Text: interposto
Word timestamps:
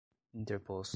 interposto 0.33 0.89